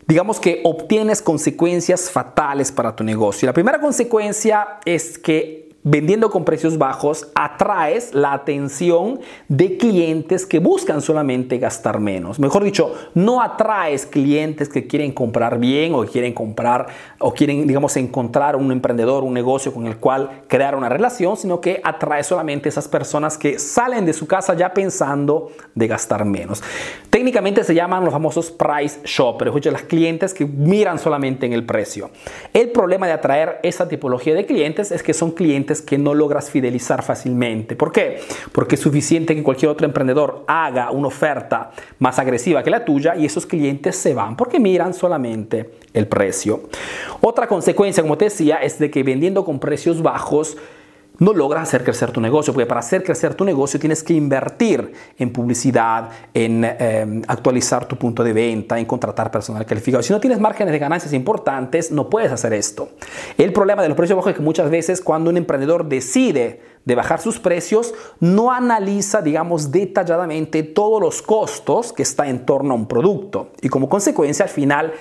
digamos 0.09 0.41
que 0.41 0.61
obtienes 0.65 1.23
consecuencias 1.23 2.11
fatales 2.11 2.73
para 2.73 2.97
tu 2.97 3.05
negocio. 3.05 3.47
La 3.47 3.53
primera 3.53 3.81
consecuencia 3.81 4.81
es 4.85 5.17
que 5.17 5.64
vendiendo 5.85 6.31
con 6.31 6.45
precios 6.45 6.79
bajos, 6.79 7.29
atraes 7.35 8.15
la 8.15 8.33
atención 8.33 9.21
de 9.49 9.77
clientes 9.77 10.47
que 10.47 10.59
buscan 10.59 11.03
solamente 11.03 11.59
gastar 11.59 12.01
menos. 12.01 12.41
Mejor 12.41 12.65
dicho, 12.65 12.95
no 13.13 13.43
atraes 13.43 14.07
clientes 14.07 14.71
que 14.71 14.87
quieren 14.87 15.13
comprar 15.13 15.59
bien 15.59 15.95
o 15.95 16.05
quieren 16.07 16.33
comprar 16.33 16.87
o 17.19 17.35
quieren, 17.35 17.67
digamos, 17.67 17.97
encontrar 17.99 18.57
un 18.57 18.73
emprendedor, 18.73 19.25
un 19.25 19.35
negocio 19.35 19.75
con 19.75 19.87
el 19.87 19.99
cual 19.99 20.43
crear 20.49 20.75
una 20.75 20.89
relación, 20.89 21.37
sino 21.37 21.61
que 21.61 21.83
atraes 21.85 22.27
solamente 22.27 22.71
esas 22.71 22.89
personas 22.89 23.37
que 23.37 23.59
salen 23.59 24.07
de 24.07 24.15
su 24.15 24.27
casa 24.27 24.55
ya 24.55 24.73
pensando 24.73 25.53
de 25.75 25.87
gastar 25.87 26.25
menos. 26.25 26.63
Técnicamente 27.25 27.65
se 27.65 27.75
llaman 27.75 28.05
los 28.05 28.13
famosos 28.13 28.51
price 28.51 29.01
shoppers, 29.03 29.65
las 29.65 29.85
clientes 29.85 30.35
que 30.35 30.45
miran 30.45 30.99
solamente 30.99 31.47
en 31.47 31.55
el 31.55 31.65
precio. 31.65 32.11
El 32.53 32.69
problema 32.69 33.07
de 33.07 33.15
atraer 33.15 33.61
esa 33.63 33.89
tipología 33.89 34.35
de 34.35 34.45
clientes 34.45 34.93
es 34.93 35.03
que 35.03 35.15
son 35.15 35.31
clientes 35.31 35.81
que 35.81 35.97
no 35.97 36.13
logras 36.13 36.51
fidelizar 36.51 37.03
fácilmente. 37.03 37.77
¿Por 37.77 37.93
qué? 37.93 38.21
Porque 38.53 38.75
es 38.75 38.83
suficiente 38.83 39.35
que 39.35 39.43
cualquier 39.43 39.71
otro 39.71 39.87
emprendedor 39.87 40.45
haga 40.47 40.91
una 40.91 41.09
oferta 41.09 41.71
más 41.99 42.19
agresiva 42.19 42.63
que 42.63 42.69
la 42.69 42.85
tuya 42.85 43.17
y 43.17 43.25
esos 43.25 43.47
clientes 43.47 43.97
se 43.97 44.13
van 44.13 44.37
porque 44.37 44.61
miran 44.61 44.93
solamente 44.93 45.71
el 45.95 46.07
precio. 46.07 46.65
Otra 47.23 47.47
consecuencia, 47.47 48.03
como 48.03 48.19
te 48.19 48.27
decía, 48.27 48.57
es 48.57 48.79
de 48.79 48.91
que 48.91 49.03
vendiendo 49.03 49.47
con 49.47 49.61
precios 49.61 50.03
bajos, 50.03 50.59
no 51.19 51.33
logras 51.33 51.63
hacer 51.63 51.85
crecer 51.85 52.11
tu 52.11 52.21
negocio, 52.21 52.53
porque 52.53 52.67
para 52.67 52.81
hacer 52.81 53.05
crecer 53.05 53.35
tu 53.35 53.45
negocio 53.45 53.79
tienes 53.79 54.03
que 54.03 54.15
invertir 54.15 54.93
en 55.17 55.33
publicidad, 55.33 56.11
en 56.33 56.65
em, 56.65 57.23
actualizar 57.29 57.87
tu 57.87 57.97
punto 57.97 58.25
de 58.25 58.33
venta, 58.33 58.79
en 58.79 58.85
contratar 58.85 59.31
personal 59.31 59.65
calificado. 59.65 60.03
Si 60.03 60.13
no 60.13 60.21
tienes 60.21 60.41
márgenes 60.41 60.73
de 60.73 60.79
ganancias 60.79 61.13
importantes, 61.13 61.93
no 61.93 62.11
puedes 62.11 62.33
hacer 62.33 62.53
esto. 62.53 62.89
El 63.39 63.53
problema 63.53 63.83
de 63.83 63.89
los 63.89 63.97
precios 63.97 64.17
bajos 64.17 64.31
es 64.31 64.37
que 64.37 64.43
muchas 64.43 64.71
veces 64.71 65.01
cuando 65.01 65.31
un 65.31 65.37
emprendedor 65.37 65.89
decide 65.89 66.61
de 66.85 66.95
bajar 66.95 67.21
sus 67.21 67.39
precios, 67.39 67.95
no 68.21 68.51
analiza, 68.51 69.23
digamos, 69.23 69.71
detalladamente 69.71 70.63
todos 70.63 71.01
los 71.01 71.23
costos 71.23 71.93
que 71.93 72.03
está 72.03 72.29
en 72.29 72.45
torno 72.45 72.75
a 72.75 72.77
un 72.77 72.87
producto. 72.87 73.53
Y 73.63 73.69
como 73.69 73.89
consecuencia, 73.89 74.45
al 74.45 74.51
final, 74.51 74.93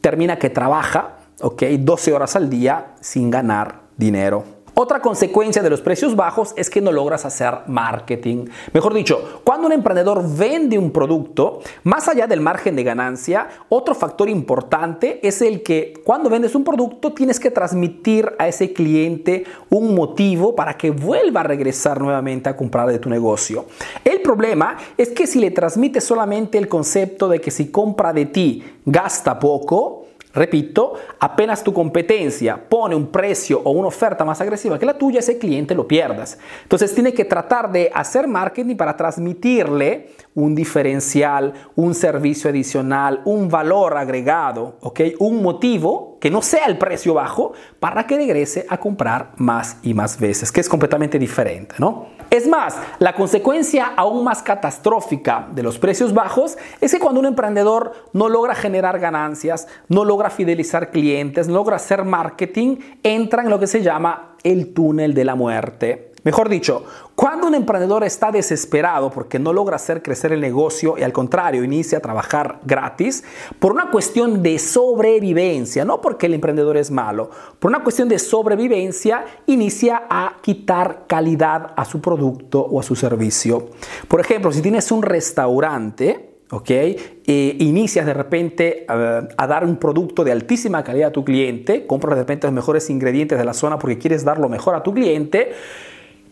termina 0.00 0.38
que 0.38 0.50
trabaja, 0.50 1.18
¿ok? 1.40 1.62
12 1.78 2.12
horas 2.12 2.36
al 2.36 2.50
día 2.50 2.94
sin 3.00 3.30
ganar 3.30 3.82
dinero. 3.96 4.44
Otra 4.74 5.00
consecuencia 5.00 5.62
de 5.62 5.68
los 5.68 5.82
precios 5.82 6.16
bajos 6.16 6.54
es 6.56 6.70
que 6.70 6.80
no 6.80 6.92
logras 6.92 7.26
hacer 7.26 7.58
marketing. 7.66 8.46
Mejor 8.72 8.94
dicho, 8.94 9.42
cuando 9.44 9.66
un 9.66 9.72
emprendedor 9.72 10.24
vende 10.26 10.78
un 10.78 10.90
producto, 10.90 11.60
más 11.84 12.08
allá 12.08 12.26
del 12.26 12.40
margen 12.40 12.74
de 12.74 12.82
ganancia, 12.82 13.48
otro 13.68 13.94
factor 13.94 14.30
importante 14.30 15.20
es 15.26 15.42
el 15.42 15.62
que 15.62 15.92
cuando 16.04 16.30
vendes 16.30 16.54
un 16.54 16.64
producto 16.64 17.12
tienes 17.12 17.38
que 17.38 17.50
transmitir 17.50 18.32
a 18.38 18.48
ese 18.48 18.72
cliente 18.72 19.44
un 19.68 19.94
motivo 19.94 20.56
para 20.56 20.74
que 20.78 20.90
vuelva 20.90 21.40
a 21.40 21.44
regresar 21.44 22.00
nuevamente 22.00 22.48
a 22.48 22.56
comprar 22.56 22.88
de 22.88 22.98
tu 22.98 23.10
negocio. 23.10 23.66
El 24.04 24.22
problema 24.22 24.78
es 24.96 25.10
que 25.10 25.26
si 25.26 25.38
le 25.38 25.50
transmites 25.50 26.04
solamente 26.04 26.56
el 26.56 26.68
concepto 26.68 27.28
de 27.28 27.42
que 27.42 27.50
si 27.50 27.70
compra 27.70 28.14
de 28.14 28.24
ti 28.24 28.64
gasta 28.86 29.38
poco, 29.38 30.01
Repito, 30.34 30.94
apenas 31.20 31.62
tu 31.62 31.72
competencia 31.72 32.56
pone 32.56 32.94
un 32.94 33.08
precio 33.08 33.60
o 33.62 33.70
una 33.72 33.88
oferta 33.88 34.24
más 34.24 34.40
agresiva 34.40 34.78
que 34.78 34.86
la 34.86 34.96
tuya, 34.96 35.20
ese 35.20 35.38
cliente 35.38 35.74
lo 35.74 35.86
pierdas. 35.86 36.38
Entonces 36.62 36.94
tiene 36.94 37.12
que 37.12 37.24
tratar 37.24 37.70
de 37.70 37.90
hacer 37.94 38.26
marketing 38.26 38.76
para 38.76 38.96
transmitirle 38.96 40.10
un 40.34 40.54
diferencial, 40.54 41.52
un 41.76 41.94
servicio 41.94 42.50
adicional, 42.50 43.20
un 43.24 43.48
valor 43.48 43.96
agregado, 43.96 44.76
¿ok? 44.80 45.00
Un 45.18 45.42
motivo 45.42 46.16
que 46.20 46.30
no 46.30 46.40
sea 46.40 46.66
el 46.66 46.78
precio 46.78 47.14
bajo 47.14 47.52
para 47.80 48.06
que 48.06 48.16
regrese 48.16 48.64
a 48.68 48.78
comprar 48.78 49.32
más 49.36 49.76
y 49.82 49.92
más 49.92 50.18
veces, 50.18 50.52
que 50.52 50.60
es 50.60 50.68
completamente 50.68 51.18
diferente, 51.18 51.74
¿no? 51.78 52.06
Es 52.30 52.48
más, 52.48 52.78
la 52.98 53.14
consecuencia 53.14 53.92
aún 53.94 54.24
más 54.24 54.42
catastrófica 54.42 55.48
de 55.52 55.62
los 55.62 55.78
precios 55.78 56.14
bajos 56.14 56.56
es 56.80 56.92
que 56.92 56.98
cuando 56.98 57.20
un 57.20 57.26
emprendedor 57.26 57.92
no 58.14 58.30
logra 58.30 58.54
generar 58.54 58.98
ganancias, 58.98 59.68
no 59.88 60.04
logra 60.04 60.30
fidelizar 60.30 60.90
clientes, 60.90 61.46
no 61.46 61.54
logra 61.54 61.76
hacer 61.76 62.04
marketing, 62.04 62.76
entra 63.02 63.42
en 63.42 63.50
lo 63.50 63.58
que 63.58 63.66
se 63.66 63.82
llama 63.82 64.36
el 64.44 64.72
túnel 64.72 65.12
de 65.12 65.24
la 65.26 65.34
muerte. 65.34 66.11
Mejor 66.24 66.48
dicho, 66.48 66.84
cuando 67.16 67.48
un 67.48 67.54
emprendedor 67.56 68.04
está 68.04 68.30
desesperado 68.30 69.10
porque 69.10 69.40
no 69.40 69.52
logra 69.52 69.76
hacer 69.76 70.02
crecer 70.02 70.32
el 70.32 70.40
negocio 70.40 70.94
y 70.96 71.02
al 71.02 71.12
contrario 71.12 71.64
inicia 71.64 71.98
a 71.98 72.00
trabajar 72.00 72.60
gratis, 72.64 73.24
por 73.58 73.72
una 73.72 73.90
cuestión 73.90 74.40
de 74.40 74.60
sobrevivencia, 74.60 75.84
no 75.84 76.00
porque 76.00 76.26
el 76.26 76.34
emprendedor 76.34 76.76
es 76.76 76.92
malo, 76.92 77.28
por 77.58 77.70
una 77.70 77.82
cuestión 77.82 78.08
de 78.08 78.20
sobrevivencia 78.20 79.24
inicia 79.46 80.04
a 80.08 80.36
quitar 80.40 81.06
calidad 81.08 81.72
a 81.76 81.84
su 81.84 82.00
producto 82.00 82.60
o 82.60 82.78
a 82.78 82.84
su 82.84 82.94
servicio. 82.94 83.70
Por 84.06 84.20
ejemplo, 84.20 84.52
si 84.52 84.62
tienes 84.62 84.92
un 84.92 85.02
restaurante, 85.02 86.36
¿ok? 86.52 86.70
E 86.70 87.56
inicias 87.58 88.06
de 88.06 88.14
repente 88.14 88.84
a, 88.86 89.26
a, 89.36 89.46
dar 89.48 89.64
un 89.64 89.76
producto 89.76 90.22
de 90.22 90.30
altísima 90.30 90.84
calidad 90.84 91.08
a 91.08 91.12
tu 91.12 91.24
cliente, 91.24 91.84
compras 91.84 92.14
de 92.14 92.22
repente 92.22 92.46
los 92.46 92.54
mejores 92.54 92.90
ingredientes 92.90 93.38
de 93.38 93.44
la 93.44 93.54
zona 93.54 93.78
porque 93.78 93.98
quieres 93.98 94.24
dar 94.24 94.38
lo 94.38 94.48
mejor 94.48 94.76
a 94.76 94.82
tu 94.84 94.94
cliente, 94.94 95.52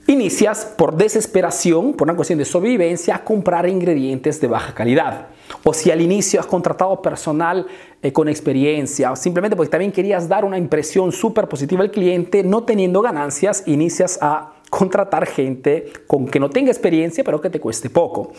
inicias 0.07 0.65
por 0.77 0.97
desesperación, 0.97 1.95
por 1.95 2.07
una 2.07 2.17
cuestión 2.17 2.39
de 2.39 2.45
sobrevivencia, 2.45 3.17
a 3.17 3.25
comprar 3.25 3.69
ingredientes 3.69 4.41
de 4.41 4.49
baja 4.49 4.75
calidad. 4.75 5.29
O 5.65 5.75
si 5.75 5.91
al 5.91 6.01
inicio 6.01 6.41
has 6.41 6.47
contratado 6.47 7.01
personal 7.03 7.67
eh, 8.03 8.13
con 8.13 8.29
experiencia, 8.29 9.13
o 9.13 9.17
simplemente 9.17 9.57
porque 9.57 9.71
también 9.71 9.93
querías 9.93 10.29
dar 10.29 10.45
una 10.45 10.59
impresión 10.59 11.13
súper 11.13 11.49
positiva 11.49 11.83
al 11.83 11.91
cliente, 11.91 12.43
no 12.43 12.65
teniendo 12.65 13.03
ganancias, 13.03 13.65
inicias 13.67 14.19
a 14.23 14.55
contratar 14.71 15.27
gente 15.27 15.93
con 16.07 16.27
que 16.27 16.39
no 16.39 16.49
tenga 16.49 16.71
experiencia 16.71 17.25
pero 17.25 17.41
que 17.41 17.51
te 17.51 17.61
cueste 17.61 17.91
poco. 17.91 18.33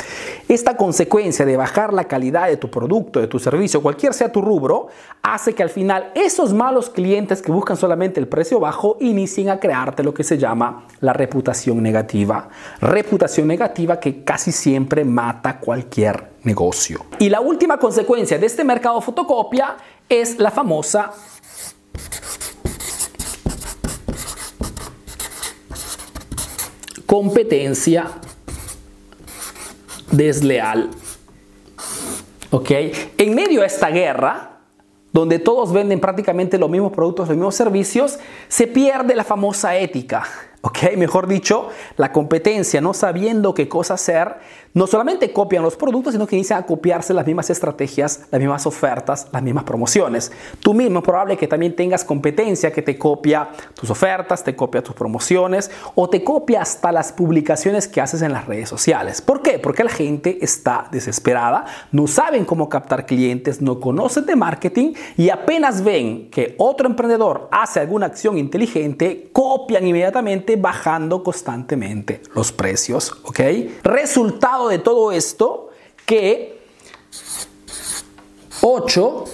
Esta 0.47 0.77
consecuencia 0.77 1.45
de 1.45 1.57
bajar 1.57 1.93
la 1.93 2.05
calidad 2.05 2.47
de 2.47 2.57
tu 2.57 2.71
producto, 2.71 3.19
de 3.19 3.27
tu 3.27 3.37
servicio, 3.37 3.81
cualquier 3.81 4.13
sea 4.13 4.31
tu 4.31 4.41
rubro, 4.41 4.87
hace 5.21 5.53
que 5.53 5.61
al 5.61 5.69
final 5.69 6.11
esos 6.15 6.53
malos 6.53 6.89
clientes 6.89 7.41
que 7.41 7.51
buscan 7.51 7.77
solamente 7.77 8.19
el 8.19 8.27
precio 8.27 8.59
bajo 8.59 8.97
inicien 9.01 9.49
a 9.49 9.59
crearte 9.59 10.03
lo 10.03 10.13
que 10.13 10.23
se 10.23 10.37
llama 10.37 10.87
la 11.01 11.13
reputación 11.13 11.83
negativa. 11.83 12.49
Reputación 12.79 13.47
negativa 13.47 13.99
que 13.99 14.23
casi 14.23 14.51
siempre 14.51 15.03
mata 15.03 15.59
cualquier 15.59 16.31
negocio. 16.43 17.05
Y 17.19 17.29
la 17.29 17.41
última 17.41 17.77
consecuencia 17.77 18.39
de 18.39 18.45
este 18.45 18.63
mercado 18.63 19.01
fotocopia 19.01 19.75
es 20.07 20.39
la 20.39 20.49
famosa 20.49 21.11
competencia 27.11 28.07
desleal. 30.11 30.91
¿Ok? 32.51 32.71
En 33.17 33.35
medio 33.35 33.59
de 33.59 33.67
esta 33.67 33.89
guerra, 33.89 34.59
donde 35.11 35.37
todos 35.37 35.73
venden 35.73 35.99
prácticamente 35.99 36.57
los 36.57 36.69
mismos 36.69 36.93
productos, 36.93 37.27
los 37.27 37.35
mismos 37.35 37.55
servicios, 37.55 38.17
se 38.47 38.65
pierde 38.65 39.13
la 39.13 39.25
famosa 39.25 39.75
ética. 39.75 40.23
¿Ok? 40.61 40.95
Mejor 40.97 41.27
dicho, 41.27 41.69
la 41.97 42.11
competencia, 42.11 42.81
no 42.81 42.93
sabiendo 42.93 43.53
qué 43.53 43.67
cosa 43.67 43.95
hacer, 43.95 44.37
no 44.73 44.87
solamente 44.87 45.33
copian 45.33 45.63
los 45.63 45.75
productos, 45.75 46.13
sino 46.13 46.27
que 46.27 46.35
inician 46.35 46.59
a 46.59 46.65
copiarse 46.65 47.13
las 47.13 47.25
mismas 47.25 47.49
estrategias, 47.49 48.27
las 48.31 48.39
mismas 48.39 48.65
ofertas, 48.65 49.27
las 49.31 49.43
mismas 49.43 49.65
promociones. 49.65 50.31
Tú 50.61 50.73
mismo 50.73 50.99
es 50.99 51.05
probable 51.05 51.35
que 51.35 51.47
también 51.47 51.75
tengas 51.75 52.05
competencia 52.05 52.71
que 52.71 52.81
te 52.81 52.97
copia 52.97 53.49
tus 53.73 53.89
ofertas, 53.89 54.43
te 54.43 54.55
copia 54.55 54.81
tus 54.81 54.95
promociones 54.95 55.71
o 55.95 56.09
te 56.09 56.23
copia 56.23 56.61
hasta 56.61 56.91
las 56.91 57.11
publicaciones 57.11 57.87
que 57.87 57.99
haces 57.99 58.21
en 58.21 58.31
las 58.31 58.45
redes 58.45 58.69
sociales. 58.69 59.21
¿Por 59.21 59.41
qué? 59.41 59.59
Porque 59.59 59.83
la 59.83 59.89
gente 59.89 60.37
está 60.41 60.87
desesperada, 60.91 61.65
no 61.91 62.07
saben 62.07 62.45
cómo 62.45 62.69
captar 62.69 63.05
clientes, 63.05 63.61
no 63.61 63.79
conocen 63.79 64.25
de 64.25 64.35
marketing 64.35 64.93
y 65.17 65.29
apenas 65.29 65.83
ven 65.83 66.29
que 66.29 66.55
otro 66.57 66.87
emprendedor 66.87 67.49
hace 67.51 67.79
alguna 67.81 68.05
acción 68.05 68.37
inteligente, 68.37 69.29
copian 69.33 69.85
inmediatamente 69.85 70.50
bajando 70.55 71.23
constantemente 71.23 72.21
los 72.33 72.51
precios, 72.51 73.11
¿ok? 73.23 73.39
Resultado 73.83 74.69
de 74.69 74.79
todo 74.79 75.11
esto 75.11 75.69
que 76.05 76.61
8 78.61 79.25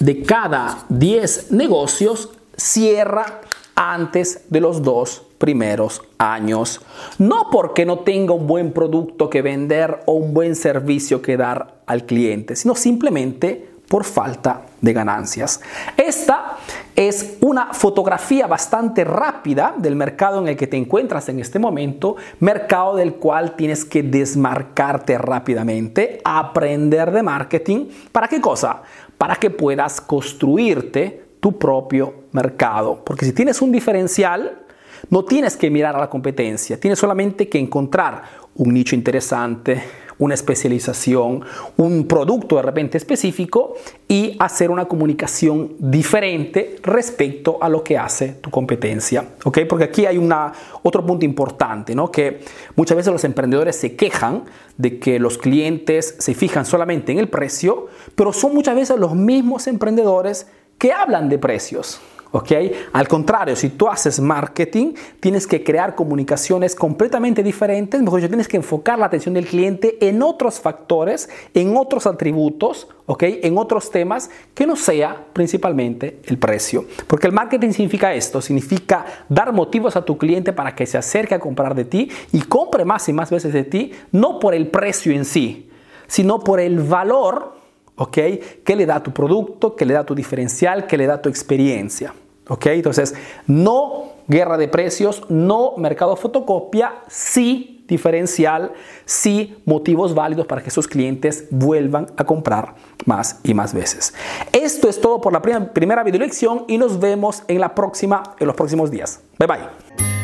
de 0.00 0.22
cada 0.22 0.84
10 0.88 1.52
negocios 1.52 2.30
cierra 2.56 3.40
antes 3.74 4.44
de 4.48 4.60
los 4.60 4.82
dos 4.82 5.22
primeros 5.38 6.02
años. 6.18 6.80
No 7.18 7.48
porque 7.50 7.86
no 7.86 8.00
tenga 8.00 8.34
un 8.34 8.46
buen 8.46 8.72
producto 8.72 9.30
que 9.30 9.42
vender 9.42 10.00
o 10.06 10.14
un 10.14 10.34
buen 10.34 10.56
servicio 10.56 11.22
que 11.22 11.36
dar 11.36 11.80
al 11.86 12.04
cliente, 12.04 12.56
sino 12.56 12.74
simplemente 12.74 13.67
por 13.88 14.04
falta 14.04 14.62
de 14.80 14.92
ganancias. 14.92 15.60
Esta 15.96 16.58
es 16.94 17.38
una 17.40 17.72
fotografía 17.72 18.46
bastante 18.46 19.02
rápida 19.02 19.74
del 19.76 19.96
mercado 19.96 20.40
en 20.40 20.48
el 20.48 20.56
que 20.56 20.66
te 20.66 20.76
encuentras 20.76 21.28
en 21.28 21.40
este 21.40 21.58
momento, 21.58 22.16
mercado 22.40 22.96
del 22.96 23.14
cual 23.14 23.56
tienes 23.56 23.84
que 23.84 24.02
desmarcarte 24.02 25.16
rápidamente, 25.18 26.20
aprender 26.24 27.10
de 27.10 27.22
marketing. 27.22 27.86
¿Para 28.12 28.28
qué 28.28 28.40
cosa? 28.40 28.82
Para 29.16 29.36
que 29.36 29.50
puedas 29.50 30.00
construirte 30.00 31.28
tu 31.40 31.58
propio 31.58 32.24
mercado. 32.32 33.02
Porque 33.04 33.24
si 33.24 33.32
tienes 33.32 33.62
un 33.62 33.72
diferencial, 33.72 34.66
no 35.10 35.24
tienes 35.24 35.56
que 35.56 35.70
mirar 35.70 35.96
a 35.96 36.00
la 36.00 36.10
competencia, 36.10 36.78
tienes 36.78 36.98
solamente 36.98 37.48
que 37.48 37.58
encontrar 37.58 38.22
un 38.56 38.74
nicho 38.74 38.94
interesante, 38.96 39.82
una 40.18 40.34
especialización, 40.34 41.44
un 41.76 42.06
producto 42.06 42.56
de 42.56 42.62
repente 42.62 42.98
específico 42.98 43.74
y 44.08 44.36
hacer 44.38 44.70
una 44.70 44.86
comunicación 44.86 45.74
diferente 45.78 46.76
respecto 46.82 47.58
a 47.60 47.68
lo 47.68 47.84
que 47.84 47.98
hace 47.98 48.28
tu 48.40 48.50
competencia. 48.50 49.24
¿ok? 49.44 49.60
Porque 49.68 49.84
aquí 49.84 50.06
hay 50.06 50.18
una, 50.18 50.52
otro 50.82 51.04
punto 51.04 51.24
importante, 51.24 51.94
¿no? 51.94 52.10
que 52.10 52.40
muchas 52.76 52.96
veces 52.96 53.12
los 53.12 53.24
emprendedores 53.24 53.76
se 53.76 53.94
quejan 53.96 54.44
de 54.76 54.98
que 54.98 55.18
los 55.18 55.38
clientes 55.38 56.16
se 56.18 56.34
fijan 56.34 56.64
solamente 56.64 57.12
en 57.12 57.18
el 57.18 57.28
precio, 57.28 57.86
pero 58.14 58.32
son 58.32 58.54
muchas 58.54 58.74
veces 58.74 58.98
los 58.98 59.14
mismos 59.14 59.66
emprendedores 59.66 60.46
que 60.78 60.92
hablan 60.92 61.28
de 61.28 61.38
precios. 61.38 62.00
¿Ok? 62.32 62.52
Al 62.92 63.08
contrario, 63.08 63.56
si 63.56 63.70
tú 63.70 63.88
haces 63.88 64.20
marketing, 64.20 64.94
tienes 65.20 65.46
que 65.46 65.64
crear 65.64 65.94
comunicaciones 65.94 66.74
completamente 66.74 67.42
diferentes, 67.42 68.00
mejor 68.00 68.20
dicho, 68.20 68.28
tienes 68.28 68.48
que 68.48 68.56
enfocar 68.56 68.98
la 68.98 69.06
atención 69.06 69.34
del 69.34 69.46
cliente 69.46 69.96
en 70.06 70.22
otros 70.22 70.60
factores, 70.60 71.28
en 71.54 71.76
otros 71.76 72.06
atributos, 72.06 72.88
¿ok? 73.06 73.22
En 73.42 73.58
otros 73.58 73.90
temas 73.90 74.30
que 74.54 74.66
no 74.66 74.76
sea 74.76 75.24
principalmente 75.32 76.20
el 76.26 76.38
precio. 76.38 76.84
Porque 77.06 77.26
el 77.26 77.32
marketing 77.32 77.70
significa 77.70 78.14
esto, 78.14 78.40
significa 78.40 79.04
dar 79.28 79.52
motivos 79.52 79.96
a 79.96 80.04
tu 80.04 80.18
cliente 80.18 80.52
para 80.52 80.74
que 80.74 80.86
se 80.86 80.98
acerque 80.98 81.34
a 81.34 81.40
comprar 81.40 81.74
de 81.74 81.84
ti 81.84 82.10
y 82.32 82.42
compre 82.42 82.84
más 82.84 83.08
y 83.08 83.12
más 83.12 83.30
veces 83.30 83.52
de 83.52 83.64
ti, 83.64 83.92
no 84.12 84.38
por 84.38 84.54
el 84.54 84.68
precio 84.68 85.12
en 85.12 85.24
sí, 85.24 85.70
sino 86.06 86.40
por 86.40 86.60
el 86.60 86.80
valor 86.80 87.58
¿ok? 87.98 88.18
¿Qué 88.64 88.76
le 88.76 88.86
da 88.86 89.02
tu 89.02 89.12
producto? 89.12 89.76
¿Qué 89.76 89.84
le 89.84 89.94
da 89.94 90.04
tu 90.04 90.14
diferencial? 90.14 90.86
¿Qué 90.86 90.96
le 90.96 91.06
da 91.06 91.20
tu 91.20 91.28
experiencia? 91.28 92.14
¿Ok? 92.48 92.66
Entonces, 92.66 93.14
no 93.46 94.12
guerra 94.26 94.56
de 94.56 94.68
precios, 94.68 95.22
no 95.28 95.74
mercado 95.76 96.16
fotocopia, 96.16 96.94
sí 97.08 97.84
diferencial, 97.88 98.72
sí 99.06 99.56
motivos 99.64 100.14
válidos 100.14 100.46
para 100.46 100.62
que 100.62 100.68
esos 100.68 100.86
clientes 100.86 101.46
vuelvan 101.50 102.06
a 102.18 102.24
comprar 102.24 102.74
más 103.06 103.40
y 103.42 103.54
más 103.54 103.72
veces. 103.72 104.14
Esto 104.52 104.88
es 104.88 105.00
todo 105.00 105.20
por 105.20 105.32
la 105.32 105.40
primera, 105.40 105.72
primera 105.72 106.04
video 106.04 106.20
lección 106.20 106.64
y 106.68 106.76
nos 106.76 107.00
vemos 107.00 107.42
en 107.48 107.60
la 107.60 107.74
próxima, 107.74 108.34
en 108.38 108.46
los 108.46 108.54
próximos 108.54 108.90
días. 108.90 109.22
Bye 109.38 109.48
bye. 109.48 110.17